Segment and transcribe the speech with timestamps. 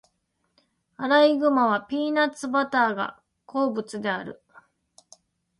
[0.97, 4.41] アライグマはピーナッツバターが好物である。